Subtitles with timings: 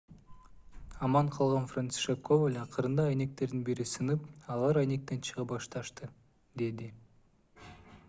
[1.07, 4.27] аман калган францишек коваль акырында айнектердин бири сынып
[4.57, 6.13] алар айнектен чыга башташты-
[6.65, 6.93] деди